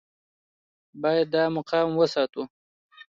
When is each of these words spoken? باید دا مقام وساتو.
باید 1.01 1.27
دا 1.33 1.43
مقام 1.55 1.89
وساتو. 1.95 2.43